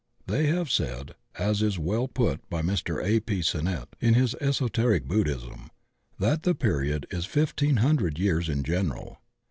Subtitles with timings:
[0.25, 3.05] They have said, as is well put by Mr.
[3.05, 3.19] A.
[3.19, 3.43] P.
[3.43, 5.69] Sin nett in his Esoteric Buddhism,
[6.17, 9.19] that tiie period is fif teen hundred years in general.